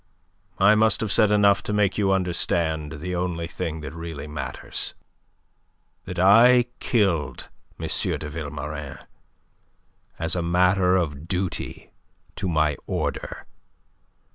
[0.57, 4.95] I must have said enough to make you understand the only thing that really matters
[6.05, 7.85] that I killed M.
[7.85, 8.97] de Vilmorin
[10.17, 11.91] as a matter of duty
[12.35, 13.45] to my order.